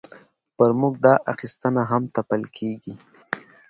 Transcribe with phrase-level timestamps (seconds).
[0.57, 2.93] پر موږ دا اخیستنه هم تپل کېږي.